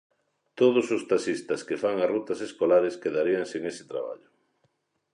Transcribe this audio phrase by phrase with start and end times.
[0.59, 4.29] Todos os taxistas que fan as rutas escolares quedarían sen ese traballo.